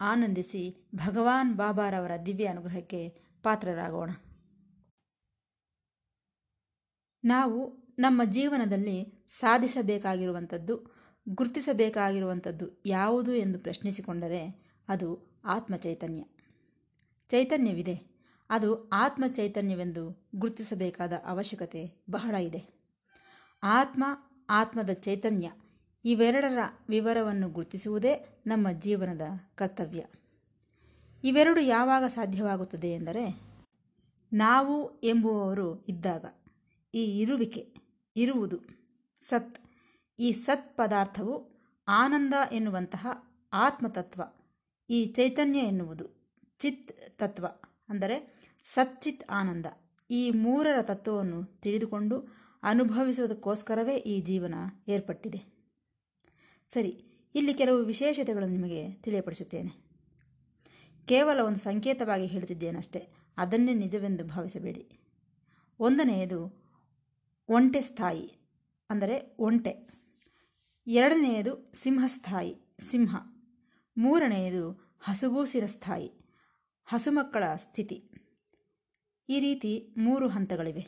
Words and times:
ಆನಂದಿಸಿ 0.00 0.88
ಭಗವಾನ್ 0.94 1.54
ಬಾಬಾರವರ 1.54 2.10
ದಿವ್ಯ 2.26 2.46
ಅನುಗ್ರಹಕ್ಕೆ 2.46 3.08
ಪಾತ್ರರಾಗೋಣ. 3.42 4.10
ನಾವು 7.24 7.72
ನಮ್ಮ 7.98 8.24
ಜೀವನದಲ್ಲಿ 8.24 9.26
ಸಾಧಿಸಬೇಕಾಗಿರುವಂಥದ್ದು, 9.28 10.94
ಗುರುತಿಸಬೇಕಾಗಿರುವಂಥದ್ದು 11.28 12.82
ಯಾವುದು 12.86 13.34
ಎಂದು 13.34 13.58
ಪ್ರಶ್ನಿಸಿಕೊಂಡರೆ 13.58 14.72
ಅದು 14.88 15.40
ಆತ್ಮ 15.44 15.76
ಚೈತನ್ಯ 15.76 16.22
ಚೈತನ್ಯವಿದೆ. 17.28 18.10
ಅದು 18.50 18.88
ಆತ್ಮ 18.88 19.24
ಚೈತನ್ಯವೆಂದು 19.26 20.30
ಗುರುತಿಸಬೇಕಾದ 20.34 21.12
ಅವಶ್ಯಕತೆ 21.26 22.04
ಬಹಳ 22.10 22.34
ಇದೆ. 22.34 22.80
ಆತ್ಮ, 23.62 24.04
ಆತ್ಮದ 24.50 24.90
ಚೈತನ್ಯ 24.90 25.52
ಇವೆರಡರ 26.04 26.58
ವಿವರವನ್ನು 26.88 27.48
ಗುರುತಿಸುವುದೇ 27.48 28.29
ನಮ್ಮ 28.46 28.70
ಜೀವನದ 28.70 29.20
ಕರ್ತವ್ಯ. 29.54 30.06
ಇವೆರಡು 31.24 31.60
ಯಾವಾಗ 31.60 32.04
ಸಾಧ್ಯವಾಗುತ್ತದೆ 32.04 32.88
ಎಂದರೆ, 32.88 33.40
ನಾವು 34.32 35.00
ಎಂಬುವವರು 35.00 35.84
ಇದ್ದಾಗ. 35.84 36.24
ಈ 36.94 37.20
ಇರುವಿಕೆ, 37.20 37.74
ಇರುವುದು 38.16 38.58
ಸತ್. 39.20 39.58
ಈ 40.18 40.32
ಸತ್ 40.32 40.76
ಪದಾರ್ಥವು 40.76 41.60
ಆನಂದ 41.88 42.34
ಎನ್ನುವಂತಹ 42.52 43.06
ಆತ್ಮತತ್ವ. 43.52 44.22
ಈ 44.90 45.06
ಚೈತನ್ಯ 45.06 45.58
ಎನ್ನುವುದು 45.58 46.04
ಚಿತ್ 46.58 47.18
ತತ್ವ. 47.18 47.46
ಅಂದರೆ 47.88 48.40
ಸಚ್ಚಿತ್ 48.64 49.30
ಆನಂದ. 49.30 49.66
ಈ 50.10 50.30
ಮೂರರ 50.30 50.82
ತತ್ವವನ್ನು 50.82 51.44
ತಿಳಿದುಕೊಂಡು 51.44 52.28
ಅನುಭವಿಸುವುದಕ್ಕೋಸ್ಕರವೇ 52.62 53.96
ಈ 53.96 54.20
ಜೀವನ 54.20 54.54
ಏರ್ಪಟ್ಟಿದೆ. 54.88 55.60
ಸರಿ 56.68 57.09
ಇಲ್ಲಿ 57.34 57.54
ಕೆಲವು 57.54 57.84
ವಿಶೇಷತೆಗಳನ್ನು 57.84 58.54
ನಿಮಗೆ 58.54 58.92
ತಿಳಿಯಪಡಿಸುತ್ತೇನೆ. 58.92 59.90
ಕೇವಲ 61.06 61.40
ಒಂದು 61.40 61.58
ಸಂಕೇತವಾಗಿ 61.58 62.26
ಹೇಳುತ್ತಿದ್ದೇನಷ್ಟೇ, 62.26 63.08
ಅದನ್ನೇ 63.36 63.74
ನಿಜವೆಂದು 63.74 64.24
ಭಾವಿಸಬೇಡಿ. 64.24 64.90
ಒಂದನೆಯದು, 65.80 66.64
ಒಂಟೆ 67.48 67.80
ಸ್ಥಾಯಿ, 67.80 68.32
ಅಂದರೆ 68.90 69.36
ಒಂಟೆ. 69.38 69.90
ಎರಡನೆಯದು 70.86 71.72
ಸಿಂಹಸ್ಥಾಯಿ 71.74 72.56
ಸಿಂಹ. 72.90 73.16
ಮೂರನೆಯದು 73.96 74.96
ಹಸುಗೂಸಿನ 75.00 75.66
ಸ್ಥಾಯಿ, 75.66 76.12
ಹಸುಮಕ್ಕಳ 76.84 77.44
ಸ್ಥಿತಿ. 77.56 78.10
ಈ 79.28 79.40
ರೀತಿ 79.40 79.94
ಮೂರು 79.96 80.28
ಹಂತಗಳಿವೆ. 80.28 80.86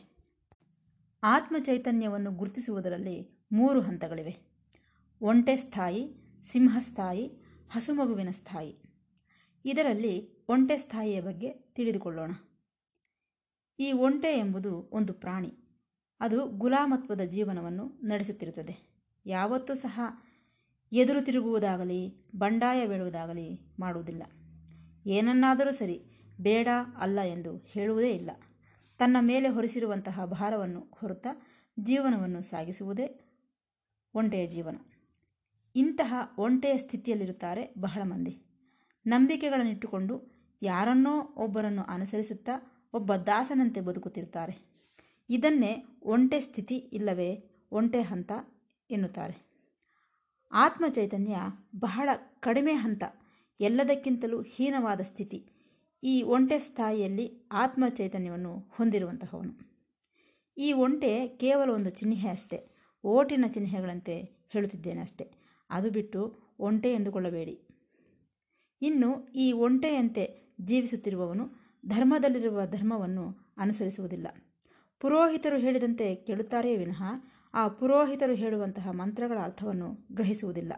ಆತ್ಮಚೈತನ್ಯವನ್ನು 1.23 2.31
ಗುರುತಿಸುವುದರಲ್ಲಿ 2.31 3.47
ಮೂರು 3.51 3.81
ಹಂತಗಳಿವೆ. 3.81 4.37
ಒಂಟೆ 5.21 5.55
ಸ್ಥಾಯಿ 5.55 6.22
ಸಿಂಹಸ್ಥಾಯಿ, 6.45 7.27
ಹಸುಮಗುವಿನ 7.71 8.29
ಸ್ಥಾಯಿ. 8.31 8.77
ಇದರಲ್ಲಿ 9.65 10.45
ಒಂಟೆ 10.49 10.77
ಸ್ಥಾಯಿಯ 10.77 11.21
ಬಗ್ಗೆ 11.21 11.49
ತಿಳಿದುಕೊಳ್ಳೋಣ. 11.49 12.31
ಈ 13.79 13.91
ಒಂಟೆ 13.91 14.39
ಎಂಬುದು 14.39 14.89
ಒಂದು 14.91 15.13
ಪ್ರಾಣಿ. 15.13 15.53
ಅದು 16.19 16.47
ಗುಲಾಮತ್ವದ 16.47 17.21
ಜೀವನವನ್ನು 17.21 17.87
ನಡೆಸುತ್ತಿರುತ್ತದೆ. 17.87 18.93
ಯಾವತ್ತೂ 19.25 19.75
ಸಹ 19.75 20.01
ಎದುರು 20.91 21.21
ತಿರುಗುವುದಾಗಲಿ, 21.21 22.31
ಬಂಡಾಯ 22.35 22.87
ಬೀಳುವುದಾಗಲಿ 22.87 23.75
ಮಾಡುವುದಿಲ್ಲ. 23.79 24.23
ಏನನ್ನಾದರೂ 25.05 25.71
ಸರಿ 25.71 26.05
ಬೇಡ, 26.41 26.67
ಅಲ್ಲ 26.97 27.21
ಎಂದು 27.21 27.57
ಹೇಳುವುದೇ 27.57 28.15
ಇಲ್ಲ. 28.15 28.31
ತನ್ನ 28.97 29.17
ಮೇಲೆ 29.19 29.49
ಹೊರಿಸಿರುವಂತಹ 29.49 30.25
ಭಾರವನ್ನು 30.25 30.87
ಹೊರುತ್ತಾ 30.91 31.29
ಜೀವನವನ್ನು 31.79 32.41
ಸಾಗಿಸುವುದೇ 32.41 33.19
ಒಂಟೆಯ 34.13 34.47
ಜೀವನ. 34.47 34.75
ಇಂತಹ 35.75 36.13
ಒಂಟೆಯ 36.37 36.77
ಸ್ಥಿತಿಯಲ್ಲಿರುತ್ತಾರೆ 36.77 37.73
ಬಹಳ 37.79 38.01
ಮಂದಿ. 38.03 38.41
ನಂಬಿಕೆಗಳನ್ನಿಟ್ಟುಕೊಂಡು 39.07 40.31
ಯಾರನ್ನೋ 40.61 41.33
ಒಬ್ಬರನ್ನು 41.37 41.83
ಅನುಸರಿಸುತ್ತಾ 41.83 42.83
ಒಬ್ಬ 42.93 43.15
ದಾಸನಂತೆ 43.15 43.81
ಬದುಕುತ್ತಿರುತ್ತಾರೆ. 43.81 44.73
ಇದನ್ನೇ 45.29 45.85
ಒಂಟೆ 46.03 46.39
ಸ್ಥಿತಿ 46.39 46.75
ಇಲ್ಲವೇ 46.75 47.43
ಒಂಟೆ 47.71 48.01
ಹಂತ 48.01 48.31
ಎನ್ನುತ್ತಾರೆ. 48.91 49.53
ಆತ್ಮ 50.51 50.85
ಚೈತನ್ಯ 50.89 51.35
ಬಹಳ 51.79 52.09
ಕಡಿಮೆ 52.39 52.73
ಹಂತ, 52.73 53.03
ಎಲ್ಲದಕ್ಕಿಂತಲೂ 53.59 54.41
ಹೀನವಾದ 54.41 55.01
ಸ್ಥಿತಿ, 55.01 55.45
ಈ 56.03 56.21
ಒಂಟೆ 56.21 56.59
ಸ್ಥಾಯಿಯಲ್ಲಿ 56.59 57.49
ಆತ್ಮ 57.51 57.83
ಚೈತನ್ಯವನ್ನು 57.89 58.67
ಹೊಂದಿರುವಂತಹವನು. 58.71 59.73
ಈ 60.57 60.73
ಒಂಟೆ 60.73 61.27
ಕೇವಲ 61.27 61.69
ಒಂದು 61.69 61.89
ಚಿಹ್ನೆ 61.89 62.29
ಅಷ್ಟೇ 62.29 62.69
ಓಟಿನ 63.05 63.45
ಚಿಹ್ನೆಗಳಂತೆ 63.47 64.21
ಹೇಳುತ್ತಿದ್ದೇನೆ 64.49 65.01
ಅಷ್ಟೇ. 65.01 65.42
ಅದು 65.73 65.91
ಬಿಟ್ಟು 65.91 66.39
ಒಂಟೆ 66.59 66.93
ಎಂದುಕೊಳ್ಳಬೇಡಿ. 66.93 67.67
ಇನ್ನು 68.81 69.27
ಈ 69.35 69.51
ಒಂಟೆಯಂತೆ 69.51 70.55
ಜೀವಿಸುತ್ತಿರುವವನು 70.61 71.49
ಧರ್ಮದಲ್ಲಿರುವ 71.85 72.65
ಧರ್ಮವನ್ನು 72.65 73.53
ಅನುಸರಿಸುವುದಿಲ್ಲ. 73.57 74.27
ಪುರೋಹಿತರು 74.99 75.57
ಹೇಳಿದಂತೆ 75.57 76.15
ಕೇಳುತ್ತಾರೆಯೇ 76.15 76.77
ವಿನಃ, 76.77 77.03
ಆ 77.53 77.67
ಪುರೋಹಿತರು 77.67 78.35
ಹೇಳುವಂತಹ 78.35 78.91
ಮಂತ್ರಗಳ 78.91 79.37
ಅರ್ಥವನ್ನು 79.43 80.07
ಗ್ರಹಿಸುವುದಿಲ್ಲ. 80.11 80.73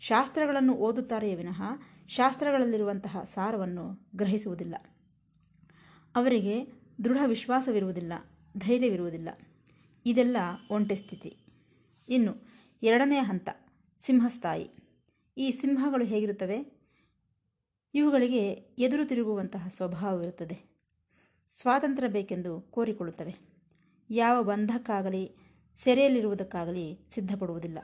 ಶಾಸ್ತ್ರಗಳನ್ನು 0.00 0.74
ಓದುತ್ತಾರೆಯೇ 0.74 1.34
ವಿನಃ, 1.34 1.62
ಶಾಸ್ತ್ರಗಳಲ್ಲಿರುವಂತಹ 2.08 3.28
ಸಾರವನ್ನು 3.34 4.10
ಗ್ರಹಿಸುವುದಿಲ್ಲ. 4.16 4.74
ಅವರಿಗೆ 6.16 6.72
ದೃಢ 7.04 7.18
ವಿಶ್ವಾಸವಿರುವುದಿಲ್ಲ 7.26 8.12
ಧೈರ್ಯವಿರುವುದಿಲ್ಲ. 8.58 9.28
ಇದೆಲ್ಲ 10.06 10.36
ಒಂಟೆ 10.70 10.94
ಸ್ಥಿತಿ. 10.94 11.36
ಇನ್ನು 12.08 12.34
ಎರಡನೇ 12.82 13.18
ಹಂತ. 13.18 13.48
ಸಿಂಹಸ್ಥಾಯಿ. 14.06 14.70
ಈ 15.38 15.50
ಸಿಂಹಗಳು 15.50 16.04
ಹೇಗಿರುತ್ತವೆ? 16.04 16.78
ಇವುಗಳಿಗೆ 17.94 18.48
ಎದುರು 18.78 19.04
ತಿರುಗುವಂತಹ 19.04 19.68
ಸ್ವಭಾವವಿರುತ್ತದೆ. 19.68 20.78
ಸ್ವಾತಂತ್ರ್ಯ 21.60 22.08
ಬೇಕೆಂದು 22.08 22.60
ಕೋರಿಕೊಳ್ಳುತ್ತವೆ. 22.60 23.36
ಯಾವ 24.10 24.42
ಬಂಧಕ್ಕಾಗಲಿ, 24.42 25.32
ಸೆರೆಯಲ್ಲಿರುವುದಕ್ಕಾಗಲಿ 25.84 27.08
ಸಿದ್ಧಪಡುವುದಿಲ್ಲ. 27.14 27.78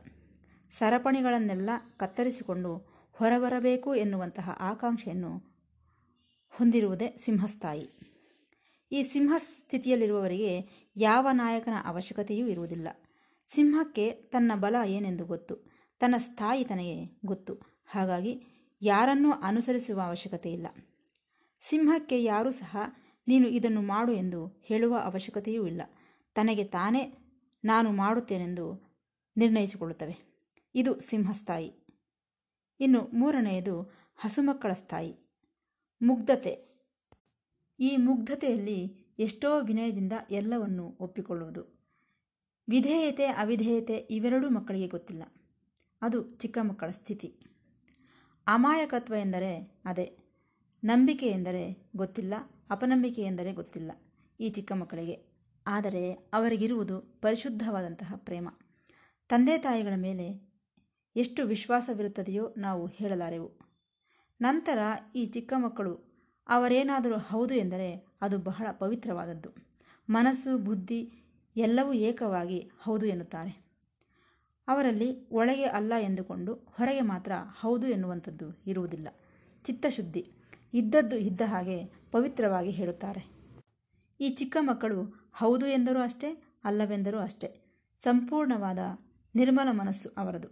ಸರಪಣಿಗಳನ್ನೆಲ್ಲ 0.78 1.70
ಕತ್ತರಿಸಿಕೊಂಡು 1.96 2.76
ಹೊರಬರಬೇಕು 3.12 3.94
ಎನ್ನುವಂತಹ 3.94 4.56
ಆಕಾಂಕ್ಷೆಯನ್ನು 4.60 5.54
ಹೊಂದಿರುವುದೇ 6.50 7.16
ಸಿಂಹಸ್ಥಾಯಿ. 7.24 7.88
ಈ 8.92 9.02
ಸಿಂಹ 9.02 9.34
ಸ್ಥಿತಿಯಲ್ಲಿರುವವರಿಗೆ 9.38 10.68
ಯಾವ 10.96 11.28
ನಾಯಕನ 11.32 11.72
ಅವಶ್ಯಕತೆಯೂ 11.84 12.46
ಇರುವುದಿಲ್ಲ. 12.46 12.88
ಸಿಂಹಕ್ಕೆ 13.48 14.10
ತನ್ನ 14.10 14.52
ಬಲ 14.54 14.74
ಏನೆಂದು 14.86 15.24
ಗೊತ್ತು. 15.24 15.73
ತನ್ನ 15.98 16.14
ಸ್ಥಾಯಿ 16.18 16.64
ತನಗೆ 16.64 17.20
ಗೊತ್ತು. 17.24 17.54
ಹಾಗಾಗಿ 17.86 18.42
ಯಾರನ್ನೂ 18.82 19.30
ಅನುಸರಿಸುವ 19.30 20.00
ಅವಶ್ಯಕತೆ 20.00 20.52
ಇಲ್ಲ. 20.52 20.66
ಸಿಂಹಕ್ಕೆ 21.68 22.22
ಯಾರೂ 22.22 22.50
ಸಹ 22.50 22.76
ನೀನು 23.28 23.48
ಇದನ್ನು 23.48 23.82
ಮಾಡು 23.82 24.12
ಎಂದು 24.12 24.46
ಹೇಳುವ 24.46 24.98
ಅವಶ್ಯಕತೆಯೂ 24.98 25.66
ಇಲ್ಲ. 25.66 25.82
ತನಗೆ 26.34 26.64
ತಾನೇ 26.64 27.18
ನಾನು 27.64 27.92
ಮಾಡುತ್ತೇನೆಂದು 27.92 28.94
ನಿರ್ಣಯಿಸಿಕೊಳ್ಳುತ್ತವೆ. 29.36 30.34
ಇದು 30.74 31.00
ಸಿಂಹಸ್ಥಾಯಿ. 31.00 31.72
ಇನ್ನು 32.80 33.10
ಮೂರನೆಯದು 33.14 33.82
ಹಸುಮಕ್ಕಳ 34.16 34.72
ಸ್ಥಾಯಿ. 34.72 35.16
ಮುಗ್ಧತೆ. 36.02 36.74
ಈ 37.80 37.96
ಮುಗ್ಧತೆಯಲ್ಲಿ 37.96 39.04
ಎಷ್ಟೋ 39.18 39.60
ವಿನಯದಿಂದ 39.60 40.12
ಎಲ್ಲವನ್ನು 40.30 40.96
ಒಪ್ಪಿಕೊಳ್ಳುವುದು. 41.00 41.74
ವಿಧೇಯತೆ, 42.68 43.26
ಅವಿಧೇಯತೆ 43.26 43.96
ಇವೆರಡೂ 43.96 44.50
ಮಕ್ಕಳಿಗೆ 44.50 44.88
ಗೊತ್ತಿಲ್ಲ. 44.88 45.22
ಅದು 46.04 46.22
ಚಿಕ್ಕ 46.32 46.58
ಮಕ್ಕಳ 46.62 46.90
ಸ್ಥಿತಿ. 46.90 47.28
ಅಮಾಯಕತ್ವ 48.46 49.14
ಎಂದರೆ 49.14 49.82
ಅದೇ. 49.84 50.18
ನಂಬಿಕೆ 50.84 51.26
ಎಂದರೆ 51.26 51.90
ಗೊತ್ತಿಲ್ಲ, 51.96 52.34
ಅಪನಂಬಿಕೆ 52.70 53.22
ಎಂದರೆ 53.22 53.52
ಗೊತ್ತಿಲ್ಲ 53.52 53.92
ಈ 54.40 54.48
ಚಿಕ್ಕ 54.48 54.72
ಮಕ್ಕಳಿಗೆ. 54.72 55.34
ಆದರೆ 55.66 56.12
ಅವರಿಗಿರುವುದು 56.12 57.00
ಪರಿಶುದ್ಧವಾದಂತಹ 57.00 58.12
ಪ್ರೇಮ. 58.16 58.48
ತಂದೆ 59.28 59.58
ತಾಯಿಗಳ 59.58 59.92
ಮೇಲೆ 59.96 60.26
ಎಷ್ಟು 61.16 61.46
ವಿಶ್ವಾಸವಿರುತ್ತದೆಯೋ 61.46 62.54
ನಾವು 62.56 62.86
ಹೇಳಲಾರೆವು. 62.86 63.50
ನಂತರ 64.40 64.78
ಈ 65.16 65.26
ಚಿಕ್ಕ 65.26 65.52
ಮಕ್ಕಳು 65.56 65.94
ಅವರೇನಾದರೂ 66.48 67.18
ಹೌದು 67.18 67.54
ಎಂದರೆ 67.54 68.06
ಅದು 68.22 68.38
ಬಹಳ 68.38 68.66
ಪವಿತ್ರವಾದದ್ದು. 68.72 69.50
ಮನಸ್ಸು, 70.10 70.58
ಬುದ್ಧಿ 70.58 71.00
ಎಲ್ಲವೂ 71.56 71.92
ಏಕವಾಗಿ 71.92 72.70
ಹೌದು 72.82 73.06
ಎನ್ನುತ್ತಾರೆ. 73.06 73.63
ಅವರಲ್ಲಿ 74.68 75.30
ಒಳಗೆ 75.30 75.64
ಅಲ್ಲ 75.64 75.92
ಎಂದುಕೊಂಡು 76.02 76.54
ಹೊರಗೆ 76.54 77.00
ಮಾತ್ರ 77.00 77.32
ಹೌದು 77.60 77.86
ಎನ್ನುವಂಥದ್ದು 77.86 78.62
ಇರುವುದಿಲ್ಲ. 78.66 79.08
ಚಿತ್ತಶುದ್ಧಿ. 79.64 80.26
ಇದ್ದದ್ದು 80.74 81.16
ಇದ್ದ 81.16 81.40
ಹಾಗೆ 81.44 81.84
ಪವಿತ್ರವಾಗಿ 82.12 82.70
ಹೇಳುತ್ತಾರೆ. 82.70 83.34
ಈ 84.20 84.30
ಚಿಕ್ಕ 84.30 84.56
ಮಕ್ಕಳು 84.60 85.30
ಹೌದು 85.32 85.66
ಎಂದರೂ 85.66 86.00
ಅಷ್ಟೇ, 86.00 86.42
ಅಲ್ಲವೆಂದರೂ 86.64 87.18
ಅಷ್ಟೇ. 87.18 87.56
ಸಂಪೂರ್ಣವಾದ 88.02 88.78
ನಿರ್ಮಲ 89.34 89.68
ಮನಸ್ಸು 89.70 90.08
ಅವರದು. 90.16 90.48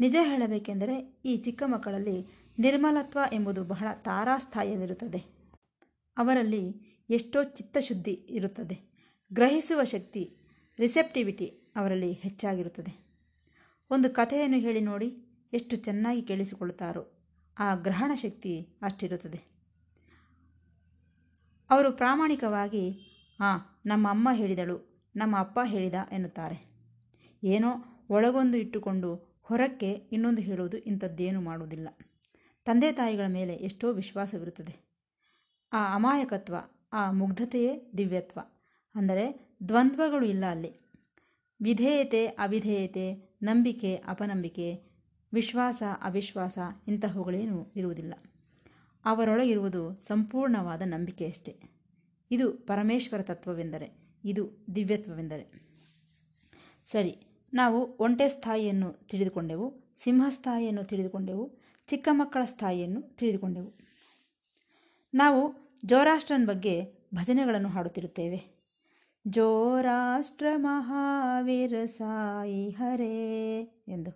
ನಿಜ 0.00 0.16
ಹೇಳಬೇಕೆಂದರೆ 0.22 1.20
ಈ 1.24 1.36
ಚಿಕ್ಕ 1.36 1.62
ಮಕ್ಕಳಲ್ಲಿ 1.66 2.26
ನಿರ್ಮಲತ್ವ 2.58 3.18
ಎಂಬುದು 3.32 3.64
ಬಹಳ 3.64 3.88
ತಾರಾಸ್ಥಾಯಿಯಲ್ಲಿರುತ್ತದೆ 3.92 5.24
ಅವರಲ್ಲಿ 6.16 6.74
ಎಷ್ಟೋ 7.10 7.44
ಚಿತ್ತಶುದ್ಧಿ 7.44 8.10
ಇರುತ್ತದೆ. 8.10 8.96
ಗ್ರಹಿಸುವ 9.32 9.84
ಶಕ್ತಿ 9.84 10.36
ರಿಸೆಪ್ಟಿವಿಟಿ 10.78 11.46
ಅವರಲ್ಲಿ 11.76 12.12
ಹೆಚ್ಚಾಗಿರುತ್ತದೆ. 12.12 13.05
ಒಂದು 13.90 14.10
ಕಥೆಯನ್ನು 14.10 14.58
ಹೇಳಿ 14.58 14.80
ನೋಡಿ 14.80 15.26
ಎಷ್ಟು 15.52 15.76
ಚೆನ್ನಾಗಿ 15.76 16.22
ಕೇಳಿಸಿಕೊಳ್ಳುತ್ತಾರೋ 16.22 17.12
ಆ 17.58 17.74
ಗ್ರಹಣ 17.74 18.14
ಶಕ್ತಿ 18.14 18.68
ಅಷ್ಟಿರುತ್ತದೆ. 18.82 19.56
ಅವರು 21.70 21.92
ಪ್ರಾಮಾಣಿಕವಾಗಿ, 21.92 23.00
ಆ, 23.40 23.56
ನಮ್ಮ 23.86 24.10
ಅಮ್ಮ 24.10 24.28
ಹೇಳಿದಳು, 24.32 25.08
ನಮ್ಮ 25.16 25.38
ಅಪ್ಪ 25.38 25.60
ಹೇಳಿದ 25.64 25.94
ಎನ್ನುತ್ತಾರೆ. 26.12 26.66
ಏನೋ 27.44 27.68
ಒಳಗೊಂದು 28.10 28.58
ಇಟ್ಟುಕೊಂಡು 28.58 29.38
ಹೊರಕ್ಕೆ 29.42 29.92
ಇನ್ನೊಂದು 29.92 30.42
ಹೇಳುವುದು 30.42 30.78
ಇಂಥದ್ದೇನು 30.78 31.40
ಮಾಡುವುದಿಲ್ಲ. 31.40 31.88
ತಂದೆ 32.64 32.92
ತಾಯಿಗಳ 32.92 33.24
ಮೇಲೆ 33.28 33.54
ಎಷ್ಟೋ 33.54 33.92
ವಿಶ್ವಾಸವಿರುತ್ತದೆ. 33.92 35.00
ಆ 35.72 35.94
ಅಮಾಯಕತ್ವ, 35.94 36.54
ಆ 36.92 37.10
ಮುಗ್ಧತೆಯೇ 37.10 37.92
ದಿವ್ಯತ್ವ. 37.98 38.40
ಅಂದರೆ 38.94 39.56
ದ್ವಂದ್ವಗಳು 39.68 40.26
ಇಲ್ಲ 40.26 40.44
ಅಲ್ಲಿ. 40.44 40.72
ವಿಧೇಯತೆ, 41.62 42.26
ಅವಿಧೇಯತೆ 42.26 43.25
ನಂಬಿಕೆ, 43.42 43.96
ಅಪನಂಬಿಕೆ, 43.96 44.82
ವಿಶ್ವಾಸ, 45.34 45.82
ಅವಿಶ್ವಾಸ 46.02 46.58
ಇಂತಹವುಗಳೇನೂ 46.88 47.72
ಇರುವುದಿಲ್ಲ. 47.76 48.14
ಅವರೊಳಗಿರುವುದು 49.04 50.00
ಸಂಪೂರ್ಣವಾದ 50.00 50.82
ನಂಬಿಕೆಯಷ್ಟೇ. 50.84 51.60
ಇದು 52.30 52.52
ಪರಮೇಶ್ವರ 52.52 53.22
ತತ್ವವೆಂದರೆ, 53.22 53.90
ಇದು 54.24 54.66
ದಿವ್ಯತ್ವವೆಂದರೆ. 54.74 55.66
ಸರಿ, 56.84 57.16
ನಾವು 57.54 57.96
ಒಂಟೆ 57.98 58.28
ಸ್ಥಾಯಿಯನ್ನು 58.28 58.92
ತಿಳಿದುಕೊಂಡೆವು, 59.08 59.94
ಸಿಂಹಸ್ಥಾಯಿಯನ್ನು 59.98 60.84
ತಿಳಿದುಕೊಂಡೆವು, 60.84 61.58
ಚಿಕ್ಕ 61.86 62.08
ಮಕ್ಕಳ 62.12 62.44
ಸ್ಥಾಯಿಯನ್ನು 62.44 63.02
ತಿಳಿದುಕೊಂಡೆವು. 63.02 63.72
ನಾವು 65.14 65.54
ಜೋರಾಷ್ಟ್ರನ್ 65.84 66.46
ಬಗ್ಗೆ 66.46 66.84
ಭಜನೆಗಳನ್ನು 67.14 67.68
ಹಾಡುತ್ತಿರುತ್ತೇವೆ. 67.68 68.55
ಜೋರಾಷ್ಟ್ರ 69.26 70.46
ಮಹಾವೀರ 70.56 71.74
ಸಾಯಿ 71.84 72.70
ಹರೇ 72.70 73.14
ಎಂದು. 73.88 74.12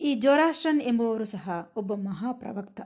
ಈ 0.00 0.14
ಜೋರಾಷ್ಟ್ರನ್ 0.14 0.80
ಎಂಬುವರು 0.80 1.24
ಸಹ 1.24 1.72
ಒಬ್ಬ 1.76 1.94
ಮಹಾಪ್ರವಕ್ತ. 1.94 2.80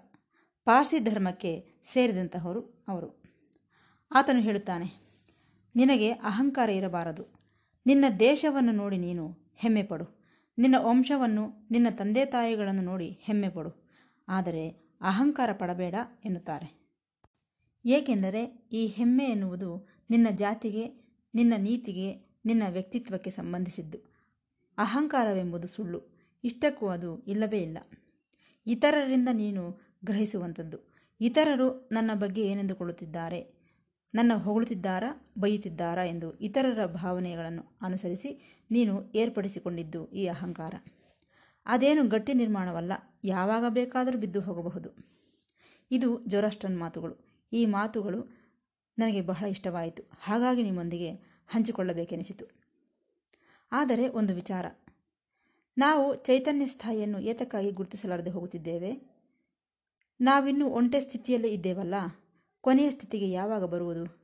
ಪಾರ್ಸಿ 0.65 0.99
ಧರ್ಮಕ್ಕೆ 0.99 1.53
ಸೇರಿದಂತಹವರು 1.93 2.85
ಅವರು. 2.89 3.23
ಆತನು 4.13 4.41
ಹೇಳುತ್ತಾನೆ, 4.41 4.89
ನಿನಗೆ 5.77 6.11
ಅಹಂಕಾರ 6.11 6.71
ಇರಬಾರದು. 6.71 7.25
ನಿನ್ನ 7.87 8.05
ದೇಶವನ್ನು 8.21 8.73
ನೋಡಿ 8.73 8.97
ನೀನು 8.97 9.27
ಹೆಮ್ಮೆಪಡು 9.57 10.23
ನಿನ್ನ 10.59 10.77
ವಂಶವನ್ನು, 10.79 11.69
ನಿನ್ನ 11.71 11.89
ತಂದೆ 11.91 12.25
ತಾಯಿಗಳನ್ನು 12.25 12.83
ನೋಡಿ 12.83 13.09
ಹೆಮ್ಮೆಪಡು 13.23 13.91
ಆದರೆ 14.29 14.69
ಅಹಂಕಾರ 15.01 15.53
ಪಡಬೇಡ 15.53 15.95
ಎನ್ನುತ್ತಾರೆ. 16.25 16.69
ಏಕೆಂದರೆ 17.85 18.69
ಈ 18.73 18.87
ಹೆಮ್ಮೆ 18.87 19.25
ಎನ್ನುವುದು 19.25 19.92
ನಿನ್ನ 20.13 20.27
ಜಾತಿಗೆ, 20.31 20.87
ನಿನ್ನ 21.35 21.53
ನೀತಿಗೆ, 21.57 22.41
ನಿನ್ನ 22.45 22.63
ವ್ಯಕ್ತಿತ್ವಕ್ಕೆ 22.69 23.31
ಸಂಬಂಧಿಸಿದ್ದು. 23.31 23.99
ಅಹಂಕಾರವೆಂಬುದು 24.79 25.69
ಸುಳ್ಳು. 25.69 26.01
ಇಷ್ಟಕ್ಕೂ 26.45 26.89
ಅದು 26.89 27.23
ಇಲ್ಲವೇ 27.23 27.59
ಇಲ್ಲ. 27.59 27.79
ಇತರರಿಂದ 28.67 29.29
ನೀನು 29.33 29.81
ಗ್ರಹಿಸುವಂಥದ್ದು. 30.05 30.79
ಇತರರು 31.21 31.89
ನನ್ನ 31.93 32.11
ಬಗ್ಗೆ 32.15 32.43
ಏನೆಂದುಕೊಳ್ಳುತ್ತಿದ್ದಾರೆ? 32.43 33.63
ನನ್ನ 34.15 34.33
ಹೊಗಳುತ್ತಿದ್ದಾರಾ, 34.35 35.33
ಬೈಯುತ್ತಿದ್ದಾರಾ 35.39 36.05
ಎಂದು 36.05 36.39
ಇತರರ 36.39 36.87
ಭಾವನೆಗಳನ್ನು 36.87 37.79
ಅನುಸರಿಸಿ 37.83 38.61
ನೀನು 38.71 39.13
ಏರ್ಪಡಿಸಿಕೊಂಡಿದ್ದು 39.15 40.07
ಈ 40.07 40.27
ಅಹಂಕಾರ. 40.27 40.75
ಅದೇನು 41.67 42.09
ಗಟ್ಟಿ 42.09 42.35
ನಿರ್ಮಾಣವಲ್ಲ, 42.35 42.93
ಯಾವಾಗ 43.25 43.65
ಬೇಕಾದರೂ 43.69 44.19
ಬಿದ್ದು 44.19 44.41
ಹೋಗಬಹುದು. 44.41 44.91
ಇದು 45.91 46.25
ಜೊರಾಸ್ಟ್ರನ್ 46.25 46.79
ಮಾತುಗಳು. 46.79 47.47
ಈ 47.53 47.67
ಮಾತುಗಳು 47.67 48.42
ನನಗೆ 48.99 49.21
ಬಹಳ 49.21 49.47
ಇಷ್ಟವಾಯಿತು. 49.47 50.03
ಹಾಗಾಗಿ 50.21 50.63
ನಿಮ್ಮೊಂದಿಗೆ 50.63 51.11
ಹಂಚಿಕೊಳ್ಳಬೇಕೆನಿಸಿತು. 51.49 52.47
ಆದರೆ 53.73 54.09
ಒಂದು 54.09 54.35
ವಿಚಾರ. 54.35 54.67
ನಾವು 55.79 56.15
ಚೈತನ್ಯ 56.15 56.67
ಸ್ಥಾಯಿಯನ್ನು 56.67 57.19
ಏತಕ್ಕಾಗಿ 57.21 57.71
ಗುರುತಿಸಲಾರದೆ 57.71 58.31
ಹೋಗುತ್ತಿದ್ದೇವೆ? 58.31 59.13
ನಾವಿನ್ನೂ 60.21 60.69
ಒಂಟೆ 60.69 61.01
ಸ್ಥಿತಿಯಲ್ಲೇ 61.01 61.49
ಇದ್ದೇವಲ್ಲ? 61.49 61.95
ಕೊನೆಯ 62.61 62.91
ಸ್ಥಿತಿಗೆ 62.91 63.31
ಯಾವಾಗ 63.31 63.65
ಬರುವುದು? 63.65 64.23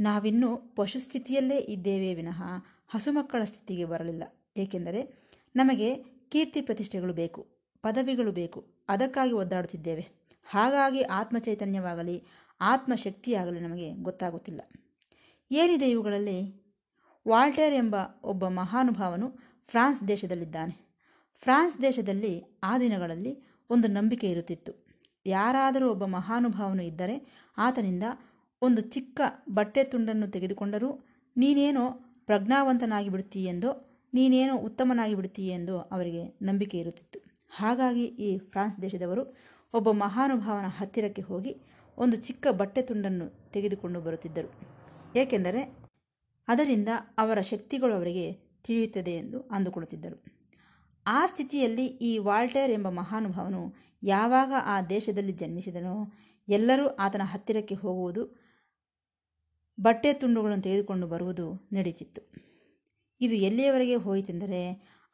ನಾವಿನ್ನೂ 0.00 0.56
ಪಶು 0.56 1.00
ಸ್ಥಿತಿಯಲ್ಲೇ 1.00 1.58
ಇದ್ದೇವೆ 1.58 2.14
ವಿನಃ 2.14 2.42
ಹಸುಮಕ್ಕಳ 2.88 3.44
ಸ್ಥಿತಿಗೆ 3.44 3.84
ಬರಲಿಲ್ಲ. 3.84 4.22
ಏಕೆಂದರೆ 4.56 5.28
ನಮಗೆ 5.56 5.94
ಕೀರ್ತಿ 6.28 6.60
ಪ್ರತಿಷ್ಠೆಗಳು 6.60 7.12
ಬೇಕು, 7.12 7.46
ಪದವಿಗಳು 7.82 8.32
ಬೇಕು, 8.32 8.66
ಅದಕ್ಕಾಗಿ 8.88 9.32
ಒದ್ದಾಡುತ್ತಿದ್ದೇವೆ. 9.32 10.08
ಹಾಗಾಗಿ 10.50 11.02
ಆತ್ಮಚೈತನ್ಯವಾಗಲಿ 11.02 12.22
ಆತ್ಮಶಕ್ತಿಯಾಗಲಿ 12.60 13.60
ನಮಗೆ 13.60 13.94
ಗೊತ್ತಾಗುತ್ತಿಲ್ಲ. 13.94 14.60
ಏನಿದೆ 15.50 15.90
ಇವುಗಳಲ್ಲಿ? 15.90 16.68
ವಾಲ್ಟೇರ್ 17.28 17.74
ಎಂಬ 17.74 17.96
ಒಬ್ಬ 18.24 18.48
ಮಹಾನುಭಾವನು 18.48 19.28
ಫ್ರಾನ್ಸ್ 19.66 20.08
ದೇಶದಲ್ಲಿದ್ದಾನೆ. 20.08 20.88
ಫ್ರಾನ್ಸ್ 21.34 21.82
ದೇಶದಲ್ಲಿ 21.82 22.60
ಆ 22.62 22.78
ದಿನಗಳಲ್ಲಿ 22.78 23.42
ಒಂದು 23.70 23.88
ನಂಬಿಕೆ 23.88 24.30
ಇರುತ್ತಿತ್ತು. 24.30 24.86
ಯಾರಾದರೂ 25.26 25.90
ಒಬ್ಬ 25.90 26.04
ಮಹಾನುಭಾವನು 26.04 26.82
ಇದ್ದರೆ 26.82 27.44
ಆತನಿಂದ 27.58 28.02
ಒಂದು 28.62 28.82
ಚಿಕ್ಕ 28.82 29.20
ಬಟ್ಟೆ 29.48 29.84
ತುಂಡನ್ನು 29.84 30.26
ತೆಗೆದುಕೊಂಡರೂ, 30.26 31.04
ನೀನೇನೋ 31.36 31.90
ಪ್ರಜ್ಞಾವಂತನಾಗಿ 32.26 33.08
ಬಿಡ್ತೀಯೆಂದೋ 33.08 34.00
ನೀನೇನೋ 34.14 34.56
ಉತ್ತಮನಾಗಿ 34.56 35.14
ಬಿಡುತ್ತೀಯೆಂದೋ 35.14 35.78
ಅವರಿಗೆ 35.78 36.38
ನಂಬಿಕೆ 36.42 36.78
ಇರುತ್ತಿತ್ತು. 36.78 37.46
ಹಾಗಾಗಿ 37.50 38.04
ಈ 38.04 38.38
ಫ್ರಾನ್ಸ್ 38.38 38.82
ದೇಶದವರು 38.82 39.36
ಒಬ್ಬ 39.74 39.90
ಮಹಾನುಭಾವನ 39.90 40.66
ಹತ್ತಿರಕ್ಕೆ 40.66 41.22
ಹೋಗಿ 41.22 41.60
ಒಂದು 41.98 42.16
ಚಿಕ್ಕ 42.16 42.46
ಬಟ್ಟೆ 42.60 42.82
ತುಂಡನ್ನು 42.82 43.26
ತೆಗೆದುಕೊಂಡು 43.52 43.98
ಬರುತ್ತಿದ್ದರು. 44.00 44.50
ಏಕೆಂದರೆ 45.16 45.62
ಅದರಿಂದ 46.48 46.90
ಅವರ 47.18 47.38
ಶಕ್ತಿಗಳು 47.52 47.94
ಅವರಿಗೆ 47.94 48.26
ತಿಳಿಯುತ್ತದೆ 48.66 49.12
ಎಂದು 49.12 49.38
ಅಂದುಕೊಳ್ಳುತ್ತಿದ್ದರು. 49.56 50.16
ಆ 51.06 51.20
ಸ್ಥಿತಿಯಲ್ಲಿ 51.26 51.86
ಈ 52.08 52.12
ವಾಲ್ಟೇರ್ 52.18 52.72
ಎಂಬ 52.72 52.88
ಮಹಾನುಭಾವನು 52.88 53.62
ಯಾವಾಗ 54.02 54.52
ಆ 54.64 54.76
ದೇಶದಲ್ಲಿ 54.94 55.32
ಜನ್ಮಿಸಿದನೋ 55.32 55.94
ಎಲ್ಲರೂ 56.48 56.84
ಆತನ 56.96 57.24
ಹತ್ತಿರಕ್ಕೆ 57.24 57.74
ಹೋಗುವುದು, 57.74 58.22
ಬಟ್ಟೆ 59.78 60.10
ತುಂಡುಗಳನ್ನು 60.12 60.62
ತೆಗೆದುಕೊಂಡು 60.62 61.06
ಬರುವುದು 61.06 61.46
ನಡೀತಿತ್ತು 61.72 62.22
ಇದು 63.20 63.34
ಎಲ್ಲಿಯವರೆಗೆ 63.48 63.96
ಹೋಯಿತೆಂದರೆ 63.96 64.60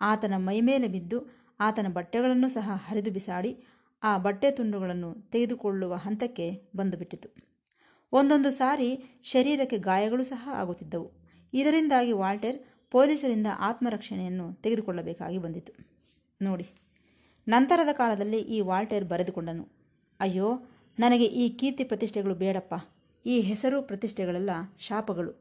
ಆತನ 0.00 0.34
ಮೈಮೇಲೆ 0.38 0.88
ಬಿದ್ದು 0.88 1.18
ಆತನ 1.60 1.88
ಬಟ್ಟೆಗಳನ್ನು 1.88 2.48
ಸಹ 2.48 2.70
ಹರಿದು 2.86 3.10
ಬಿಸಾಡಿ 3.10 3.52
ಆ 4.04 4.18
ಬಟ್ಟೆ 4.18 4.50
ತುಂಡುಗಳನ್ನು 4.50 5.30
ತೆಗೆದುಕೊಳ್ಳುವ 5.30 5.94
ಹಂತಕ್ಕೆ 5.94 6.70
ಬಂದುಬಿಟ್ಟಿತು. 6.76 7.28
ಒಂದೊಂದು 8.12 8.50
ಸಾರಿ 8.50 9.20
ಶರೀರಕ್ಕೆ 9.23 9.78
ಗಾಯಗಳು 9.78 10.25
ಸಹ 10.25 10.49
ಆಗುತ್ತಿದ್ದವು. 10.52 11.11
ಇದರಿಂದಾಗಿ 11.52 12.12
ವಾಲ್ಟೇರ್ 12.12 12.58
ಪೊಲೀಸರಿಂದ 12.90 13.46
ಆತ್ಮರಕ್ಷಣೆಯನ್ನು 13.58 14.54
ತೆಗೆದುಕೊಳ್ಳಬೇಕಾಗಿ 14.54 15.38
ಬಂದಿತು. 15.38 15.73
ನೋಡಿ, 16.42 16.66
ನಂತರದ 17.49 17.92
ಕಾಲದಲ್ಲಿ 17.92 18.38
ಈ 18.38 18.61
ವಾಲ್ಟೇರ್ 18.61 19.04
ಬರೆದುಕೊಂಡನು. 19.04 19.68
ಅಯ್ಯೋ, 20.20 20.49
ನನಗೆ 20.99 21.25
ಈ 21.25 21.49
ಕೀರ್ತಿ 21.49 21.84
ಪ್ರತಿಷ್ಠೆಗಳು 21.84 22.34
ಬೇಡಪ್ಪ. 22.34 22.75
ಈ 23.26 23.40
ಹೆಸರು 23.40 23.82
ಪ್ರತಿಷ್ಠೆಗಳೆಲ್ಲ 23.82 24.50
ಶಾಪಗಳು. 24.78 25.32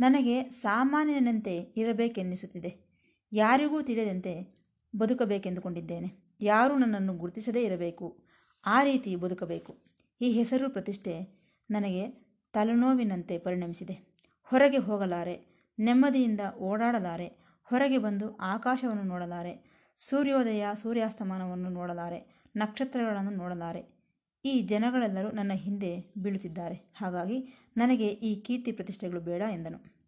ನನಗೆ 0.00 0.48
ಸಾಮಾನ್ಯನಂತೆ 0.48 1.56
ಇರಬೇಕೆನ್ನಿಸುತ್ತಿದೆ. 1.56 2.90
ಯಾರಿಗೂ 3.32 3.82
ತಿಳಿಯದಂತೆ 3.82 4.60
ಬದುಕಬೇಕೆಂದುಕೊಂಡಿದ್ದೇನೆ. 4.96 6.29
ಯಾರೂ 6.40 6.78
ನನ್ನನ್ನು 6.78 7.14
ಗುರುತಿಸದೇ 7.14 7.62
ಇರಬೇಕು. 7.62 8.24
ಆ 8.66 8.84
ರೀತಿ 8.84 9.16
ಬದುಕಬೇಕು. 9.16 9.82
ಈ 10.20 10.30
ಹೆಸರು 10.30 10.70
ಪ್ರತಿಷ್ಠೆ 10.70 11.40
ನನಗೆ 11.70 12.08
ತಲೆನೋವಿನಂತೆ 12.52 13.38
ಪರಿಣಮಿಸಿದೆ. 13.38 14.10
ಹೊರಗೆ 14.44 14.78
ಹೋಗಲಾರೆ, 14.78 15.64
ನೆಮ್ಮದಿಯಿಂದ 15.78 16.40
ಓಡಾಡಲಾರೆ, 16.58 17.26
ಹೊರಗೆ 17.64 17.98
ಬಂದು 17.98 18.36
ಆಕಾಶವನ್ನು 18.36 19.02
ನೋಡಲಾರೆ, 19.02 19.70
ಸೂರ್ಯೋದಯ, 19.98 20.66
ಸೂರ್ಯಾಸ್ತಮಾನವನ್ನು 20.82 21.70
ನೋಡಲಾರೆ, 21.70 22.50
ನಕ್ಷತ್ರಗಳನ್ನು 22.56 23.30
ನೋಡಲಾರೆ. 23.30 24.00
ಈ 24.44 24.62
ಜನಗಳೆಲ್ಲರೂ 24.62 25.30
ನನ್ನ 25.30 25.52
ಹಿಂದೆ 25.52 26.12
ಬೀಳುತ್ತಿದ್ದಾರೆ. 26.18 26.74
ಹಾಗಾಗಿ 26.74 27.68
ನನಗೆ 27.76 28.06
ಈ 28.06 28.40
ಕೀರ್ತಿ 28.40 28.72
ಪ್ರತಿಷ್ಠೆಗಳು 28.72 29.20
ಬೇಡ 29.20 29.42
ಎಂದನು. 29.52 30.00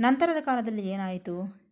ನಂತರದ 0.00 0.40
ಕಾಲದಲ್ಲಿ 0.40 0.88
ಏನಾಯಿತು? 0.88 1.62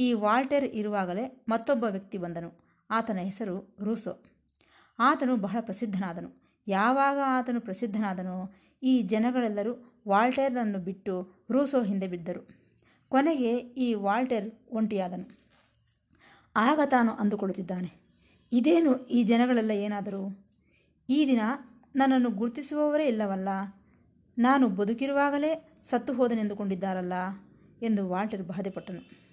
ಈ 0.00 0.12
ವಾಲ್ಟೇರ್ 0.12 0.64
ಇರುವಾಗಲೇ 0.64 1.44
ಮತ್ತೊಬ್ಬ 1.48 1.84
ವ್ಯಕ್ತಿ 1.84 2.18
ಬಂದನು. 2.18 2.69
ಆತನ 2.90 3.18
ಹೆಸರು 3.18 3.56
ರೂಸೋ. 3.82 4.12
ಆತನು 4.98 5.36
ಬಹಳ 5.36 5.58
ಪ್ರಸಿದ್ಧನಾದನು. 5.60 6.30
ಯಾವಾಗ 6.66 7.18
ಆತನು 7.26 7.60
ಪ್ರಸಿದ್ಧನಾದನೋ 7.60 8.36
ಈ 8.82 9.02
ಜನಗಳೆಲ್ಲರೂ 9.02 9.72
ವಾಲ್ಟೇರ್ನನ್ನು 10.08 10.78
ಬಿಟ್ಟು 10.78 11.14
ರೂಸೋ 11.50 11.82
ಹಿಂದೆ 11.82 12.08
ಬಿದ್ದರು. 12.08 12.42
ಕೊನೆಗೆ 13.08 13.52
ಈ 13.58 13.94
ವಾಲ್ಟೇರ್ 13.94 14.48
ಒಂಟಿಯಾದನು. 14.70 15.26
ಆಗ 16.56 16.80
ತಾನು 16.86 17.12
ಅಂದುಕೊಳ್ಳುತ್ತಿದ್ದಾನೆ, 17.12 17.90
ಇದೇನು 18.52 18.92
ಈ 19.06 19.22
ಜನಗಳೆಲ್ಲ 19.22 19.70
ಏನಾದರೂ? 19.70 20.22
ಈ 21.08 21.26
ದಿನ 21.26 21.40
ನನ್ನನ್ನು 21.96 22.30
ಗುರುತಿಸುವವರೇ 22.30 23.06
ಇಲ್ಲವಲ್ಲ? 23.06 23.48
ನಾನು 24.38 24.68
ಬದುಕಿರುವಾಗಲೇ 24.68 25.52
ಸತ್ತು 25.90 26.12
ಹೋದನೆಂದುಕೊಂಡಿದ್ದಾರಲ್ಲ? 26.12 27.12
ಎಂದು 27.82 28.02
ವಾಲ್ಟರ್ 28.08 28.42
ಬಾಧೆಪಟ್ಟನು. 28.42 29.29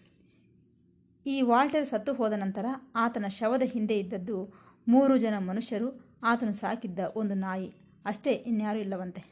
ಈ 1.28 1.42
ವಾಲ್ಟರ್ 1.42 1.88
ಸತ್ತು 1.88 2.14
ಹೋದ 2.14 2.34
ನಂತರ 2.34 2.66
ಆತನ 2.96 3.28
ಶವದ 3.28 3.62
ಹಿಂದೆ 3.62 4.00
ಇದ್ದದ್ದು 4.00 4.54
ಮೂರು 4.88 5.18
ಜನ 5.18 5.34
ಮನುಷ್ಯರು 5.38 6.18
ಆತನು 6.24 6.54
ಸಾಕಿದ್ದ 6.54 7.00
ಒಂದು 7.16 7.34
ನಾಯಿ. 7.34 7.74
ಅಷ್ಟೇ 8.06 8.32
ಇನ್ಯಾರೂ 8.32 8.80
ಇಲ್ಲವಂತೆ. 8.80 9.24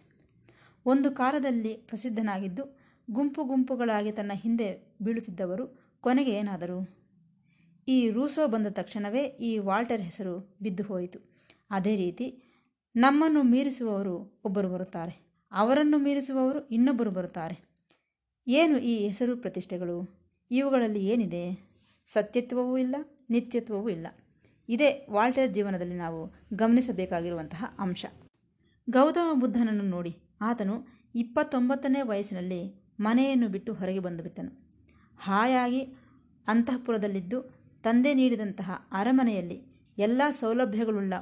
ಒಂದು 0.86 1.12
ಕಾಲದಲ್ಲಿ 1.12 1.74
ಪ್ರಸಿದ್ಧನಾಗಿದ್ದು 1.74 2.78
ಗುಂಪು 3.12 3.44
ಗುಂಪುಗಳಾಗಿ 3.44 4.12
ತನ್ನ 4.12 4.32
ಹಿಂದೆ 4.36 4.98
ಬೀಳುತ್ತಿದ್ದವರು 5.02 5.96
ಕೊನೆಗೆ 6.02 6.32
ಏನಾದರೂ? 6.32 6.90
ಈ 7.88 8.10
ರೂಸೋ 8.10 8.48
ಬಂದ 8.48 8.68
ತಕ್ಷಣವೇ 8.68 9.24
ಈ 9.24 9.58
ವಾಲ್ಟರ್ 9.58 10.02
ಹೆಸರು 10.02 10.58
ಬಿದ್ದು 10.62 10.84
ಹೋಯಿತು. 10.84 11.20
ಅದೇ 11.72 11.96
ರೀತಿ 11.96 12.44
ನಮ್ಮನ್ನು 12.96 13.44
ಮೀರಿಸುವವರು 13.44 14.42
ಒಬ್ಬರು 14.46 14.70
ಬರುತ್ತಾರೆ. 14.70 15.42
ಅವರನ್ನು 15.52 15.98
ಮೀರಿಸುವವರು 15.98 16.68
ಇನ್ನೊಬ್ಬರು 16.68 17.12
ಬರುತ್ತಾರೆ. 17.12 17.62
ಏನು 18.48 18.78
ಈ 18.78 19.08
ಹೆಸರು 19.08 19.38
ಪ್ರತಿಷ್ಠೆಗಳು? 19.38 20.20
ಇವುಗಳಲ್ಲಿ 20.52 21.06
ಏನಿದೆ? 21.06 21.75
ಸತ್ಯತ್ವವೂ 22.14 22.78
ಇಲ್ಲ, 22.78 22.96
ನಿತ್ಯತ್ವವೂ 23.30 23.90
ಇಲ್ಲ. 23.90 24.08
ಇದೇ 24.70 25.08
ವಾಲ್ಟರ್ 25.12 25.54
ಜೀವನದಲ್ಲಿ 25.54 25.96
ನಾವು 25.96 26.20
ಗಮನಿಸಬೇಕಾಗಿರುವಂತಹ 26.54 27.76
ಅಂಶ. 27.80 28.06
ಗೌತಮ 28.90 29.40
ಬುದ್ಧನನ್ನು 29.40 29.84
ನೋಡಿ, 29.84 30.14
ಆತನು 30.42 30.76
ಇಪ್ಪತ್ತೊಂಬತ್ತನೇ 31.16 32.02
ವಯಸ್ಸಿನಲ್ಲಿ 32.02 32.62
ಮನೆಯನ್ನು 33.00 33.48
ಬಿಟ್ಟು 33.50 33.74
ಹೊರಗೆ 33.74 34.00
ಬಂದುಬಿಟ್ಟನು. 34.00 34.52
ಹಾಯಾಗಿ 35.20 35.82
ಅಂತಃಪುರದಲ್ಲಿದ್ದು, 36.48 37.42
ತಂದೆ 37.84 38.14
ನೀಡಿದಂತಹ 38.14 38.72
ಅರಮನೆಯಲ್ಲಿ 38.92 39.58
ಎಲ್ಲ 39.98 40.22
ಸೌಲಭ್ಯಗಳುಳ್ಳ 40.40 41.14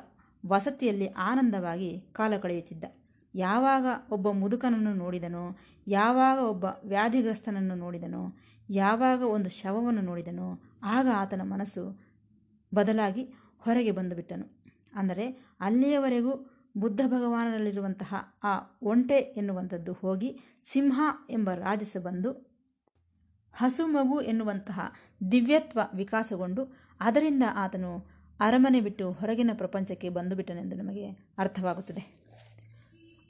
ವಸತಿಯಲ್ಲಿ 0.45 1.07
ಆನಂದವಾಗಿ 1.07 2.01
ಕಾಲ 2.11 2.33
ಕಳೆಯುತ್ತಿದ್ದ. 2.37 2.85
ಯಾವಾಗ 3.35 3.85
ಒಬ್ಬ 4.11 4.31
ಮುದುಕನನ್ನು 4.31 4.93
ನೋಡಿದನೋ, 4.93 5.57
ಯಾವಾಗ 5.87 6.39
ಒಬ್ಬ 6.39 6.65
ವ್ಯಾಧಿಗ್ರಸ್ತನನ್ನು 6.83 7.75
ನೋಡಿದನೋ, 7.75 8.37
ಯಾವಾಗ 8.69 9.21
ಒಂದು 9.21 9.49
ಶವವನ್ನು 9.49 10.01
ನೋಡಿದನೋ, 10.01 10.63
ಆಗ 10.83 11.07
ಆತನ 11.15 11.41
ಮನಸ್ಸು 11.43 12.01
ಬದಲಾಗಿ 12.73 13.23
ಹೊರಗೆ 13.57 13.91
ಬಂದುಬಿಟ್ಟನು. 13.91 14.63
ಅಂದರೆ 14.95 15.55
ಅಲ್ಲಿಯವರೆಗೂ 15.59 16.49
ಬುದ್ಧ 16.77 17.01
ಭಗವಾನರಲ್ಲಿರುವಂತಹ 17.07 18.13
ಆ 18.43 18.59
ಒಂಟೆ 18.83 19.19
ಎನ್ನುವಂಥದ್ದು 19.19 19.93
ಹೋಗಿ 19.93 20.39
ಸಿಂಹ 20.63 21.01
ಎಂಬ 21.29 21.49
ರಾಜಸ 21.53 21.97
ಬಂದು 22.01 22.53
ಹಸು 23.53 23.87
ಮಗು 23.87 24.21
ಎನ್ನುವಂತಹ 24.21 24.79
ದಿವ್ಯತ್ವ 25.31 25.79
ವಿಕಾಸಗೊಂಡು 25.93 26.63
ಅದರಿಂದ 26.99 27.43
ಆತನು 27.53 28.09
ಅರಮನೆ 28.39 28.81
ಬಿಟ್ಟು 28.81 29.11
ಹೊರಗಿನ 29.11 29.51
ಪ್ರಪಂಚಕ್ಕೆ 29.53 30.09
ಬಂದುಬಿಟ್ಟನೆಂದು 30.09 30.75
ನಮಗೆ 30.75 31.09
ಅರ್ಥವಾಗುತ್ತದೆ. 31.37 32.22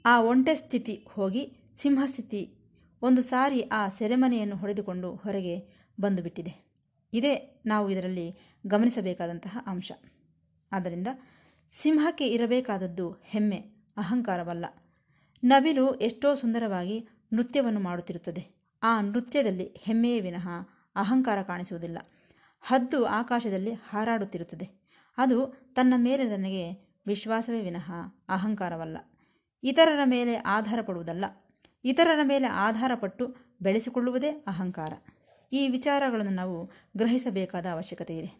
ಆ 0.04 0.20
ಒಂಟೆ 0.20 0.54
ಸ್ಥಿತಿ 0.54 1.06
ಹೋಗಿ 1.08 1.56
ಸಿಂಹಸ್ಥಿತಿ 1.76 2.54
ಒಂದು 3.02 3.22
ಸಾರಿ 3.22 3.62
ಆ 3.62 3.88
ಸೆರೆಮನೆಯನ್ನು 3.88 4.56
ಹೊಡೆದುಕೊಂಡು 4.56 5.14
ಹೊರಗೆ 5.14 5.84
ಬಂದುಬಿಟ್ಟಿದೆ. 6.00 6.72
ಇದೇ 7.12 7.62
ನಾವು 7.66 7.90
ಇದರಲ್ಲಿ 7.90 8.38
ಗಮನಿಸಬೇಕಾದಂತಹ 8.66 9.58
ಅಂಶ. 9.66 9.92
ಆದ್ದರಿಂದ 10.72 11.06
ಸಿಂಹಕ್ಕೆ 11.82 12.28
ಇರಬೇಕಾದದ್ದು 12.28 13.16
ಹೆಮ್ಮೆ, 13.24 13.56
ಅಹಂಕಾರವಲ್ಲ. 13.96 14.64
ನವಿಲು 15.44 15.94
ಎಷ್ಟೋ 15.94 16.34
ಸುಂದರವಾಗಿ 16.34 17.08
ನೃತ್ಯವನ್ನು 17.32 17.80
ಮಾಡುತ್ತಿರುತ್ತದೆ. 17.80 18.64
ಆ 18.82 19.00
ನೃತ್ಯದಲ್ಲಿ 19.00 19.74
ಹೆಮ್ಮೆಯೇ 19.80 20.20
ವಿನಃ 20.20 20.48
ಅಹಂಕಾರ 20.96 21.42
ಕಾಣಿಸುವುದಿಲ್ಲ. 21.42 21.98
ಹದ್ದು 22.62 23.06
ಆಕಾಶದಲ್ಲಿ 23.06 23.72
ಹಾರಾಡುತ್ತಿರುತ್ತದೆ. 23.72 24.70
ಅದು 25.16 25.46
ತನ್ನ 25.74 25.94
ಮೇಲೆ 25.96 26.36
ನನಗೆ 26.36 26.94
ವಿಶ್ವಾಸವೇ 27.06 27.60
ವಿನಃ 27.60 27.92
ಅಹಂಕಾರವಲ್ಲ. 28.28 28.98
ಇತರರ 29.64 30.00
ಮೇಲೆ 30.04 30.34
ಆಧಾರ 30.34 30.78
ಪಡುವುದಲ್ಲ 30.82 31.24
ಇತರರ 31.84 32.20
ಮೇಲೆ 32.22 32.46
ಆಧಾರಪಟ್ಟು 32.46 33.36
ಬೆಳೆಸಿಕೊಳ್ಳುವುದೇ 33.62 34.28
ಅಹಂಕಾರ. 34.28 34.92
ಈ 35.52 35.68
ವಿಚಾರಗಳನ್ನು 35.68 36.30
ನಾವು 36.30 36.70
ಗ್ರಹಿಸಬೇಕಾದ 36.96 37.66
ಅವಶ್ಯಕತೆ 37.66 38.18
ಇದೆ. 38.18 38.30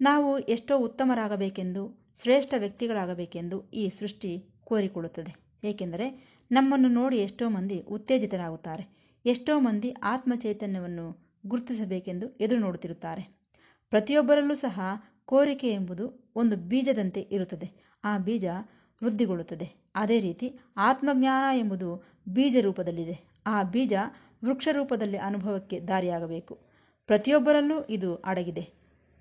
ನಾವು 0.00 0.38
ಎಷ್ಟೋ 0.38 0.78
ಉತ್ತಮರಾಗಬೇಕೆಂದು, 0.78 2.12
ಶ್ರೇಷ್ಠ 2.22 2.54
ವ್ಯಕ್ತಿಗಳಾಗಬೇಕೆಂದು 2.58 3.70
ಈ 3.70 3.88
ಸೃಷ್ಟಿ 3.88 4.54
ಕೋರಿಕೊಳ್ಳುತ್ತದೆ. 4.64 5.34
ಏಕೆಂದರೆ 5.64 6.36
ನಮ್ಮನ್ನು 6.50 6.88
ನೋಡಿ 6.88 7.16
ಎಷ್ಟೋ 7.16 7.48
ಮಂದಿ 7.48 7.80
ಉತ್ತೇಜಿತರಾಗುತ್ತಾರೆ. 7.80 9.00
ಎಷ್ಟೋ 9.26 9.60
ಮಂದಿ 9.60 9.90
ಆತ್ಮಚೈತನ್ಯವನ್ನು 10.02 11.30
ಗುರುತಿಸಬೇಕೆಂದು 11.46 12.36
ಎದುರು 12.36 12.60
ನೋಡುತ್ತಿರುತ್ತಾರೆ 12.60 13.40
ಪ್ರತಿಯೊಬ್ಬರಲ್ಲೂ 13.90 14.54
ಸಹ 14.54 14.80
ಕೋರಿಕೆ 15.24 15.72
ಎಂಬುದು 15.72 16.32
ಒಂದು 16.34 16.56
ಬೀಜದಂತೆ 16.56 17.20
ಇರುತ್ತದೆ. 17.20 17.98
ಆ 18.04 18.18
ಬೀಜ 18.18 18.44
ವೃದ್ಧಿಗೊಳ್ಳುತ್ತದೆ. 19.02 19.90
ಅದೇ 19.94 20.20
ರೀತಿ 20.20 20.60
ಆತ್ಮಜ್ಞಾನ 20.76 21.58
ಎಂಬುದು 21.58 22.04
ಬೀಜ 22.28 22.56
ರೂಪದಲ್ಲಿದೆ. 22.60 23.42
ಆ 23.46 23.62
ಬೀಜ 23.62 23.92
ವೃಕ್ಷ 24.44 24.68
ರೂಪದಲ್ಲಿ 24.72 25.18
ಅನುಭವಕ್ಕೆ 25.18 25.80
ದಾರಿಯಾಗಬೇಕು. 25.80 26.58
ಪ್ರತಿಯೊಬ್ಬರಲ್ಲೂ 27.06 27.84
ಇದು 27.84 28.14
ಅಡಗಿದೆ. 28.16 28.68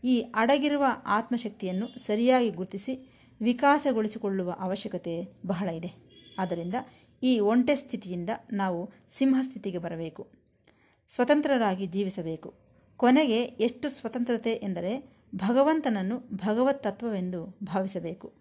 ಈ 0.03 0.19
ಅಡಗಿರುವ 0.19 0.83
ಆತ್ಮಶಕ್ತಿಯನ್ನು 1.05 1.88
ಸರಿಯಾಗಿ 2.05 2.50
ಗುರುತಿಸಿ 2.50 3.24
ವಿಕಾಸಗೊಳಿಸಿಕೊಳ್ಳುವ 3.41 4.55
ಅವಶ್ಯಕತೆ 4.59 5.41
ಬಹಳ 5.45 5.69
ಇದೆ. 5.69 5.91
ಆದ್ದರಿಂದ 6.39 6.74
ಈ 7.24 7.39
ಒಂಟೆ 7.39 7.75
ಸ್ಥಿತಿಯಿಂದ 7.75 8.29
ನಾವು 8.53 8.89
ಸಿಂಹಸ್ಥಿತಿಗೆ 9.09 9.77
ಬರಬೇಕು. 9.77 10.31
ಸ್ವತಂತ್ರರಾಗಿ 11.07 11.86
ಜೀವಿಸಬೇಕು. 11.86 12.53
ಕೊನೆಗೆ 12.98 13.43
ಎಷ್ಟು 13.43 13.89
ಸ್ವತಂತ್ರತೆ 13.89 14.51
ಎಂದರೆ 14.53 15.19
ಭಗವಂತನನ್ನು 15.36 16.19
ಭಗವತ್ 16.19 16.83
ತತ್ವವೆಂದು 16.83 17.57
ಭಾವಿಸಬೇಕು. 17.63 18.38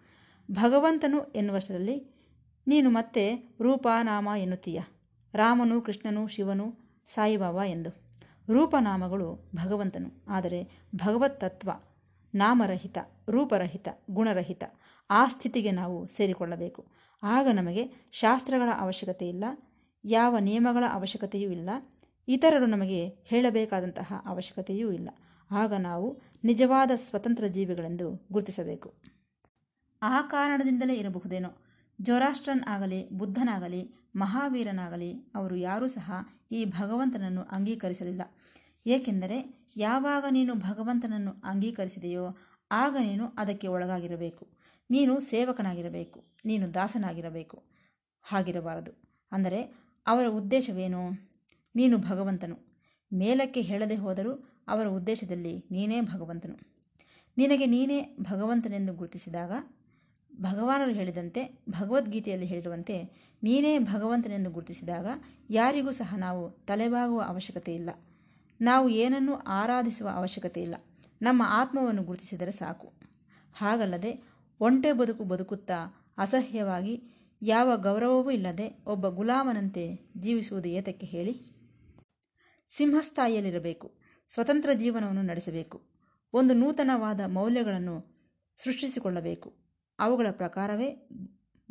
ಭಗವಂತನು 0.50 1.24
ಎನ್ನುವಷ್ಟರಲ್ಲಿ 1.24 2.10
ನೀನು 2.66 2.90
ಮತ್ತೆ 2.90 3.56
ರೂಪ 3.60 3.88
ನಾಮ 4.02 4.28
ಎನ್ನುತ್ತೀಯ. 4.38 4.80
ರಾಮನು, 5.34 5.80
ಕೃಷ್ಣನು, 5.80 6.28
ಶಿವನು, 6.28 6.74
ಸಾಯಿಬಾಬಾ 7.14 7.64
ಎಂದು. 7.64 7.90
ರೂಪನಾಮಗಳು 8.52 9.50
ಭಗವಂತನು. 9.54 10.24
ಆದರೆ 10.28 10.88
ಭಗವತ್ 10.94 11.40
ತತ್ವ 11.40 11.70
ನಾಮರಹಿತ, 12.34 12.98
ರೂಪರಹಿತ, 13.28 13.88
ಗುಣರಹಿತ 14.10 14.64
ಆ 15.10 15.26
ಸ್ಥಿತಿಗೆ 15.26 15.70
ನಾವು 15.70 16.08
ಸೇರಿಕೊಳ್ಳಬೇಕು. 16.08 16.86
ಆಗ 17.22 17.48
ನಮಗೆ 17.48 18.08
ಶಾಸ್ತ್ರಗಳ 18.12 18.68
ಅವಶ್ಯಕತೆ 18.78 19.28
ಇಲ್ಲ, 19.28 19.44
ಯಾವ 20.04 20.38
ನಿಯಮಗಳ 20.38 20.84
ಅವಶ್ಯಕತೆಯೂ 20.92 21.50
ಇಲ್ಲ, 21.50 21.70
ಇತರರು 22.28 22.66
ನಮಗೆ 22.66 23.08
ಹೇಳಬೇಕಾದಂತಹ 23.08 24.12
ಅವಶ್ಯಕತೆಯೂ 24.26 24.92
ಇಲ್ಲ. 24.92 25.08
ಆಗ 25.50 25.72
ನಾವು 25.72 26.20
ನಿಜವಾದ 26.44 26.90
ಸ್ವತಂತ್ರ 26.96 27.46
ಜೀವಿಗಳೆಂದು 27.46 28.26
ಗುರುತಿಸಬೇಕು. 28.32 29.17
ಆ 30.02 30.22
ಕಾರಣದಿಂದಲೇ 30.22 30.94
ಇರಬಹುದೇನೋ. 30.94 31.50
ಜೊರಾಸ್ಟ್ರನ್ 32.00 32.62
ಆಗಲಿ, 32.68 33.10
ಬುದ್ಧನಾಗಲಿ, 33.10 33.82
ಮಹಾವೀರನಾಗಲಿ 34.16 35.12
ಅವರು 35.34 35.56
ಯಾರೂ 35.56 35.86
ಸಹ 35.88 36.12
ಈ 36.52 36.64
ಭಗವಂತನನ್ನು 36.64 37.42
ಅಂಗೀಕರಿಸಲಿಲ್ಲ. 37.42 38.22
ಏಕೆಂದರೆ 38.86 39.38
ಯಾವಾಗ 39.76 40.24
ನೀನು 40.30 40.54
ಭಗವಂತನನ್ನು 40.54 41.32
ಅಂಗೀಕರಿಸಿದೆಯೋ 41.44 42.24
ಆಗ 42.70 42.96
ನೀನು 43.00 43.26
ಅದಕ್ಕೆ 43.28 43.68
ಒಳಗಾಗಿರಬೇಕು. 43.68 44.44
ನೀನು 44.90 45.20
ಸೇವಕನಾಗಿರಬೇಕು, 45.20 46.24
ನೀನು 46.44 46.74
ದಾಸನಾಗಿರಬೇಕು. 46.74 47.62
ಹಾಗಿರಬಾರದು. 48.22 48.92
ಅಂದರೆ 49.32 49.60
ಅವರ 50.06 50.26
ಉದ್ದೇಶವೇನು? 50.28 51.02
ನೀನು 51.74 51.98
ಭಗವಂತನು. 51.98 52.56
ಮೇಲಕ್ಕೆ 53.12 53.60
ಹೇಳದೆ 53.60 53.94
ಹೋದರೂ 53.94 54.32
ಅವರ 54.68 54.86
ಉದ್ದೇಶದಲ್ಲಿ 54.86 55.68
ನೀನೇ 55.70 56.00
ಭಗವಂತನು. 56.00 56.56
ನಿನಗೆ 57.36 57.66
ನೀನೇ 57.66 58.16
ಭಗವಂತನೆಂದು 58.20 58.92
ಗುರುತಿಸಿದಾಗ 58.92 59.52
ಭಗವಾನರು 60.36 60.92
ಹೇಳಿದಂತೆ, 60.92 61.64
ಭಗವದ್ಗೀತೆಯಲ್ಲಿ 61.70 62.46
ಹೇಳಿರುವಂತೆ, 62.46 63.04
ನೀನೇ 63.42 63.78
ಭಗವಂತನೆಂದು 63.78 64.50
ಗುರುತಿಸಿದಾಗ 64.50 65.06
ಯಾರಿಗೂ 65.50 65.90
ಸಹ 65.90 66.14
ನಾವು 66.16 66.50
ತಲೆಬಾಗುವ 66.50 67.22
ಅವಶ್ಯಕತೆ 67.26 67.74
ಇಲ್ಲ. 67.74 67.90
ನಾವು 68.60 68.88
ಏನನ್ನೂ 68.88 69.34
ಆರಾಧಿಸುವ 69.34 70.08
ಅವಶ್ಯಕತೆ 70.08 70.62
ಇಲ್ಲ. 70.62 70.74
ನಮ್ಮ 71.22 71.42
ಆತ್ಮವನ್ನು 71.46 72.02
ಗುರುತಿಸಿದರೆ 72.02 72.52
ಸಾಕು. 72.52 72.92
ಹಾಗಲ್ಲದೆ 73.56 74.22
ಒಂಟೆ 74.60 74.92
ಬದುಕು 74.92 75.24
ಬದುಕುತ್ತಾ 75.24 76.04
ಅಸಹ್ಯವಾಗಿ 76.18 77.02
ಯಾವ 77.42 77.76
ಗೌರವವೂ 77.76 78.30
ಇಲ್ಲದೆ 78.30 78.84
ಒಬ್ಬ 78.86 79.08
ಗುಲಾಮನಂತೆ 79.08 80.12
ಜೀವಿಸುವುದು 80.20 80.68
ಏತಕ್ಕೆ 80.68 81.06
ಹೇಳಿ? 81.06 81.40
ಸಿಂಹಸ್ಥಾಯಿಯಲ್ಲಿರಬೇಕು. 82.76 83.92
ಸ್ವತಂತ್ರ 84.28 84.70
ಜೀವನವನ್ನು 84.74 85.22
ನಡೆಸಬೇಕು. 85.22 85.82
ಒಂದು 86.32 86.54
ನೂತನವಾದ 86.54 87.20
ಮೌಲ್ಯಗಳನ್ನು 87.26 88.04
ಸೃಷ್ಟಿಸಿಕೊಳ್ಳಬೇಕು. 88.56 89.67
ಅವುಗಳ 89.98 90.26
ಪ್ರಕಾರವೇ 90.30 91.08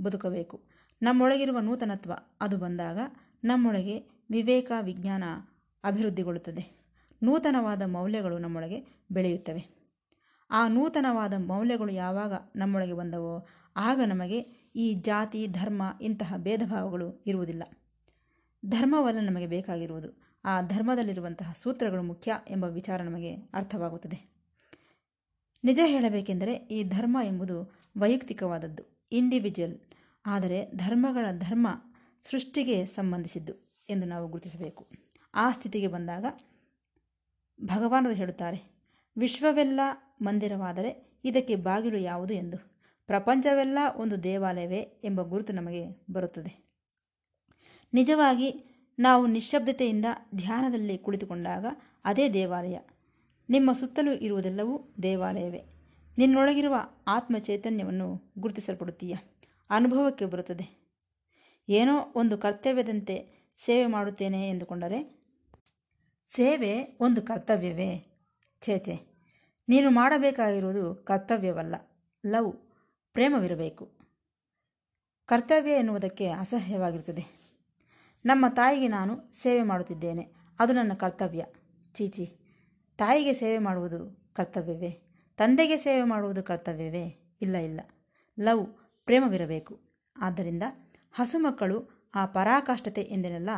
ಬದುಕಬೇಕು. 0.01 0.65
ನಮ್ಮೊಳಗಿರುವ 1.01 1.59
ನೂತನತ್ವ 1.59 2.13
ಅದು 2.41 2.57
ಬಂದಾಗ 2.57 2.99
ನಮ್ಮೊಳಗೆ 3.43 4.25
ವಿವೇಕ, 4.31 4.71
ವಿಜ್ಞಾನ 4.81 5.23
ಅಭಿವೃದ್ಧಿಗೊಳ್ಳುತ್ತದೆ. 5.83 6.87
ನೂತನವಾದ 7.23 7.81
ಮೌಲ್ಯಗಳು 7.85 8.37
ನಮ್ಮೊಳಗೆ 8.37 9.05
ಬೆಳೆಯುತ್ತವೆ. 9.11 9.77
ಆ 10.51 10.67
ನೂತನವಾದ 10.67 11.33
ಮೌಲ್ಯಗಳು 11.37 11.91
ಯಾವಾಗ 11.91 12.33
ನಮ್ಮೊಳಗೆ 12.55 12.93
ಬಂದವೋ 12.93 13.47
ಆಗ 13.77 13.99
ನಮಗೆ 14.07 14.39
ಈ 14.75 14.93
ಜಾತಿ, 14.93 15.47
ಧರ್ಮ 15.47 15.81
ಇಂತಹ 16.01 16.33
ಭೇದ 16.37 16.61
ಭಾವಗಳು 16.65 17.23
ಇರುವುದಿಲ್ಲ. 17.27 17.63
ಧರ್ಮವಲ್ಲ 18.65 19.19
ನಮಗೆ 19.19 19.47
ಬೇಕಾಗಿರುವುದು. 19.47 20.21
ಆ 20.45 20.61
ಧರ್ಮದಲ್ಲಿರುವಂತಹ 20.61 21.53
ಸೂತ್ರಗಳು 21.55 22.03
ಮುಖ್ಯ 22.03 22.39
ಎಂಬ 22.49 22.63
ವಿಚಾರ 22.63 23.01
ನಮಗೆ 23.01 23.35
ಅರ್ಥವಾಗುತ್ತದೆ. 23.35 24.36
ನಿಜ 25.63 25.79
ಹೇಳಬೇಕೆಂದರೆ 25.85 26.53
ಈ 26.53 26.83
ಧರ್ಮ 26.83 27.17
ಎಂಬುದು 27.23 27.73
ವೈಯಕ್ತಿಕವಾದದ್ದು 27.99 28.83
ಇಂಡಿವಿಜುವಲ್ 29.11 29.77
ಆದರೆ 30.25 30.71
ಧರ್ಮಗಳ 30.75 31.25
ಧರ್ಮ 31.37 31.67
ಸೃಷ್ಟಿಗೆ 32.23 32.85
ಸಂಬಂಧಿಸಿದ್ದು 32.85 33.53
ಎಂದು 33.89 34.05
ನಾವು 34.07 34.27
ಗುರುತಿಸಬೇಕು. 34.27 34.87
ಆ 35.33 35.51
ಸ್ಥಿತಿಗೆ 35.51 35.87
ಬಂದಾಗ 35.87 36.25
ಭಗವಾನರು 37.63 38.13
ಹೇಳುತ್ತಾರೆ, 38.13 38.59
ವಿಶ್ವವೆಲ್ಲ 39.17 39.79
ಮಂದಿರವಾದರೆ 40.21 41.19
ಇದಕ್ಕೆ 41.23 41.55
ಬಾಗಿಲು 41.55 41.97
ಯಾವುದು 41.97 42.33
ಎಂದು. 42.33 42.57
ಪ್ರಪಂಚವೆಲ್ಲ 43.05 43.77
ಒಂದು 43.95 44.23
ದೇವಾಲಯವೇ 44.23 44.79
ಎಂಬ 44.79 45.21
ಗುರುತು 45.21 45.53
ನಮಗೆ 45.53 45.83
ಬರುತ್ತದೆ. 46.11 46.67
ನಿಜವಾಗಿ 47.93 48.49
ನಾವು 48.99 49.27
ನಿಶ್ಶಬ್ದತೆಯಿಂದ 49.27 50.05
ಧ್ಯಾನದಲ್ಲಿ 50.35 50.97
ಕುಳಿತುಕೊಂಡಾಗ 50.97 51.65
ಅದೇ 52.05 52.29
ದೇವಾಲಯ 52.29 52.77
ನಿಮ್ಮ 53.49 53.73
ಸುತ್ತಲೂ 53.73 54.11
ಇರುವುದೆಲ್ಲವೂ 54.11 54.95
ದೇವಾಲಯವೇ. 55.03 55.63
ನಿನ್ನೊಳಗಿರುವ 56.17 56.75
ಆತ್ಮ 57.07 57.37
ಚೈತನ್ಯವನ್ನು 57.37 58.33
ಗುರುತಿಸಲ್ಪಡುತ್ತೀಯ. 58.39 59.15
ಅನುಭವಕ್ಕೆ 59.69 60.25
ಬರುತ್ತದೆ. 60.25 60.87
ಏನೋ 61.69 62.13
ಒಂದು 62.15 62.37
ಕರ್ತವ್ಯದಂತೆ 62.37 63.37
ಸೇವೆ 63.65 63.91
ಮಾಡುತ್ತೇನೆ 63.91 64.49
ಎಂದುಕೊಂಡರೆ, 64.49 65.17
ಸೇವೆ 66.35 66.97
ಒಂದು 66.99 67.21
ಕರ್ತವ್ಯವೇ? 67.21 68.05
ಛೇಚೆ 68.61 69.17
ನೀನು 69.69 69.89
ಮಾಡಬೇಕಾಗಿರುವುದು 69.89 70.95
ಕರ್ತವ್ಯವಲ್ಲ. 70.95 71.75
ಲವ್, 72.25 72.53
ಪ್ರೇಮವಿರಬೇಕು. 73.13 73.97
ಕರ್ತವ್ಯ 75.25 75.71
ಎನ್ನುವುದಕ್ಕೆ 75.71 76.29
ಅಸಹ್ಯವಾಗಿರುತ್ತದೆ. 76.29 77.37
ನಮ್ಮ 78.25 78.45
ತಾಯಿಗೆ 78.49 78.87
ನಾನು 78.87 79.41
ಸೇವೆ 79.41 79.63
ಮಾಡುತ್ತಿದ್ದೇನೆ. 79.63 80.27
ಅದು 80.59 80.73
ನನ್ನ 80.73 80.93
ಕರ್ತವ್ಯ. 80.93 81.45
ಚೀಚಿ 81.93 82.36
ತಾಯಿಗೆ 82.97 83.33
ಸೇವೆ 83.33 83.57
ಮಾಡುವುದು 83.57 84.31
ಕರ್ತವ್ಯವೇ? 84.33 84.91
ತಂದೆಗೆ 85.37 85.77
ಸೇವೆ 85.77 86.03
ಮಾಡುವುದು 86.03 86.43
ಕರ್ತವ್ಯವೇ? 86.43 87.37
ಇಲ್ಲ 87.41 87.55
ಇಲ್ಲ. 87.55 87.79
ಲವ್ 88.39 88.67
ಪ್ರೇಮವಿರಬೇಕು. 89.05 89.79
ಆದ್ದರಿಂದ 90.17 90.63
ಹಸು 91.11 91.39
ಮಕ್ಕಳು 91.39 92.09
ಆ 92.15 92.25
ಪರಾಕಾಷ್ಠತೆ 92.25 93.01
ಎಂದೆನಲ್ಲ? 93.01 93.49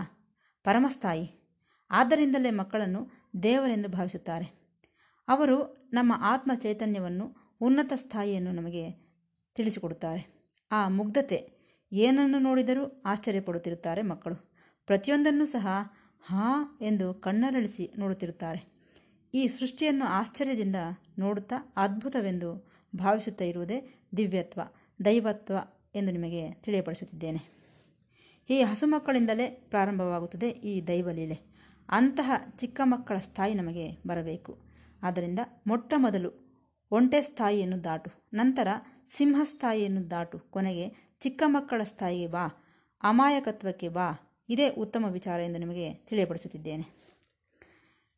ಪರಮಸ್ಥಾಯಿ. 0.64 1.32
ಆದ್ದರಿಂದಲೇ 1.92 2.52
ಮಕ್ಕಳನ್ನು 2.52 3.08
ದೇವರೆಂದು 3.44 3.90
ಭಾವಿಸುತ್ತಾರೆ. 3.90 4.76
ಅವರು 5.28 5.90
ನಮ್ಮ 5.94 6.14
ಆತ್ಮ 6.16 6.52
ಚೈತನ್ಯವನ್ನು 6.56 7.36
ಉನ್ನತ 7.62 7.94
ಸ್ಥಾಯಿಯನ್ನು 7.96 8.52
ನಮಗೆ 8.52 8.92
ತಿಳಿಸಿಕೊಡುತ್ತಾರೆ. 9.56 10.52
ಆ 10.72 10.88
ಮುಗ್ಧತೆ 10.90 11.60
ಏನನ್ನು 11.92 12.40
ನೋಡಿದರೂ 12.40 13.02
ಆಶ್ಚರ್ಯಪಡುತ್ತಿರುತ್ತಾರೆ 13.06 14.02
ಮಕ್ಕಳು. 14.02 14.36
ಪ್ರತಿಯೊಂದನ್ನು 14.86 15.46
ಸಹ 15.46 15.68
ಹಾ 16.22 16.78
ಎಂದು 16.82 17.14
ಕಣ್ಣರಳಿಸಿ 17.14 17.94
ನೋಡುತ್ತಿರುತ್ತಾರೆ. 17.98 18.79
ಈ 19.34 19.48
ಸೃಷ್ಟಿಯನ್ನು 19.48 20.06
ಆಶ್ಚರ್ಯದಿಂದ 20.06 20.76
ನೋಡುತ್ತಾ 21.20 21.74
ಅದ್ಭುತವೆಂದು 21.76 22.72
ಭಾವಿಸುತ್ತಾ 22.96 23.46
ಇರುವುದೇ 23.46 24.08
ದಿವ್ಯತ್ವ, 24.18 24.62
ದೈವತ್ವ 25.06 25.54
ಎಂದು 25.96 26.12
ನಿಮಗೆ 26.12 26.52
ತಿಳಿಯಪಡಿಸುತ್ತಿದ್ದೇನೆ. 26.52 27.60
ಈ 28.50 28.62
ಹಸು 28.62 28.88
ಮಕ್ಕಳಿಂದಲೇ 28.88 29.50
ಪ್ರಾರಂಭವಾಗುತ್ತದೆ 29.50 30.50
ಈ 30.50 30.88
ದೈವಲೀಲೆ. 30.88 31.60
ಅಂತಹ 31.90 32.32
ಚಿಕ್ಕ 32.58 32.82
ಮಕ್ಕಳ 32.84 33.18
ಸ್ಥಾಯಿ 33.18 33.54
ನಮಗೆ 33.54 33.92
ಬರಬೇಕು. 34.08 34.60
ಆದ್ದರಿಂದ 35.04 35.40
ಮೊಟ್ಟ 35.68 35.94
ಮೊದಲು 35.98 36.50
ಒಂಟೆ 36.92 37.22
ಸ್ಥಾಯಿಯನ್ನು 37.22 37.84
ದಾಟು, 37.84 38.12
ನಂತರ 38.34 38.68
ಸಿಂಹಸ್ಥಾಯಿಯನ್ನು 39.10 40.12
ದಾಟು, 40.12 40.40
ಕೊನೆಗೆ 40.40 41.18
ಚಿಕ್ಕ 41.20 41.44
ಮಕ್ಕಳ 41.46 41.84
ಸ್ಥಾಯಿಗೆ 41.84 42.28
ಬಾ, 42.28 42.48
ಅಮಾಯಕತ್ವಕ್ಕೆ 43.04 43.90
ಬಾ, 43.90 44.38
ಇದೇ 44.50 44.70
ಉತ್ತಮ 44.70 45.06
ವಿಚಾರ 45.06 45.40
ಎಂದು 45.40 45.60
ನಿಮಗೆ 45.60 45.94
ತಿಳಿಯಪಡಿಸುತ್ತಿದ್ದೇನೆ. 45.94 47.09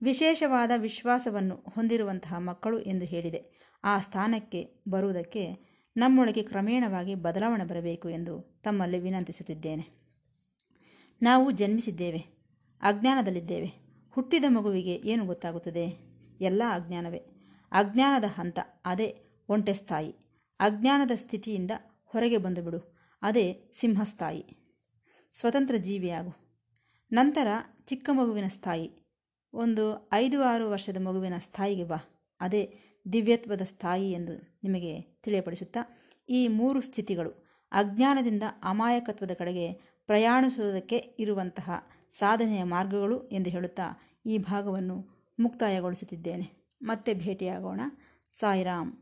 ವಿಶೇಷವಾದ 0.03 0.71
ವಿಶ್ವಾಸವನ್ನು 0.77 1.63
ಹೊಂದಿರುವಂತಹ 1.75 2.33
ಮಕ್ಕಳು 2.37 2.79
ಎಂದು 2.79 3.05
ಹೇಳಿದೆ. 3.05 3.61
ಆ 3.83 3.99
ಸ್ಥಾನಕ್ಕೆ 3.99 4.83
ಬರುವುದಕ್ಕೆ 4.89 5.71
ನಮ್ಮೊಳಗೆ 5.97 6.43
ಕ್ರಮೇಣವಾಗಿ 6.43 7.15
ಬದಲಾವಣೆ 7.15 7.63
ಬರಬೇಕು 7.63 8.09
ಎಂದು 8.09 8.61
ತಮ್ಮಲ್ಲಿ 8.63 8.99
ವಿನಂತಿಸುತ್ತಿದ್ದೇನೆ. 8.99 10.01
ನಾವು 11.21 11.51
ಜನ್ಮಿಸಿದ್ದೇವೆ, 11.51 12.25
ಅಜ್ಞಾನದಲ್ಲಿದ್ದೇವೆ. 12.81 13.73
ಹುಟ್ಟಿದ 14.11 14.45
ಮಗುವಿಗೆ 14.47 14.95
ಏನು 14.95 15.25
ಗೊತ್ತಾಗುತ್ತದೆ? 15.25 16.11
ಎಲ್ಲ 16.41 16.63
ಅಜ್ಞಾನವೇ. 16.71 17.17
ಅಜ್ಞಾನದ 17.71 18.23
ಹಂತ, 18.23 18.59
ಅದೇ 18.85 19.23
ಒಂಟೆ 19.49 19.73
ಸ್ಥಾಯಿ. 19.73 20.15
ಅಜ್ಞಾನದ 20.59 21.11
ಸ್ಥಿತಿಯಿಂದ 21.15 21.71
ಹೊರಗೆ 22.05 22.37
ಬಂದು 22.37 22.61
ಬಿಡು 22.61 22.97
ಅದೇ 23.21 23.71
ಸಿಂಹಸ್ಥಾಯಿ. 23.79 24.45
ಸ್ವತಂತ್ರ 25.33 25.75
ಜೀವಿಯಾಗು. 25.75 26.61
ನಂತರ 27.11 27.47
ಚಿಕ್ಕ 27.85 28.09
ಮಗುವಿನ 28.13 28.47
ಸ್ಥಾಯಿ. 28.47 29.00
ಒಂದು 29.53 30.09
ಐದು 30.13 30.43
ಆರು 30.43 30.69
ವರ್ಷದ 30.69 30.97
ಮಗುವಿನ 30.97 31.33
ಸ್ಥಾಯಿಗೆ 31.39 31.83
ಬಾ. 31.83 31.97
ಅದೇ 32.41 32.79
ದಿವ್ಯತ್ವದ 33.13 33.61
ಸ್ಥಾಯಿ 33.61 34.11
ಎಂದು 34.11 34.59
ನಿಮಗೆ 34.63 35.01
ತಿಳಿಯಪಡಿಸುತ್ತಾ, 35.01 35.79
ಈ 36.29 36.47
ಮೂರು 36.47 36.81
ಸ್ಥಿತಿಗಳು 36.81 37.51
ಅಜ್ಞಾನದಿಂದ 37.71 38.43
ಅಮಾಯಕತ್ವದ 38.63 39.31
ಕಡೆಗೆ 39.31 39.73
ಪ್ರಯಾಣಿಸುವುದಕ್ಕೆ 40.05 40.97
ಇರುವಂತಹ 40.97 41.71
ಸಾಧನೆಯ 42.19 42.63
ಮಾರ್ಗಗಳು 42.63 43.29
ಎಂದು 43.29 43.49
ಹೇಳುತ್ತಾ 43.49 44.01
ಈ 44.25 44.37
ಭಾಗವನ್ನು 44.37 45.27
ಮುಕ್ತಾಯಗೊಳಿಸುತ್ತಿದ್ದೇನೆ. 45.39 46.69
ಮತ್ತೆ 46.81 47.13
ಭೇಟಿಯಾಗೋಣ. 47.13 47.81
ಸಾಯಿರಾಮ್. 48.39 48.93